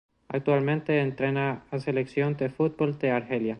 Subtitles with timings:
[0.29, 3.49] Actualmente entrena a Selección de fútbol de Argelia.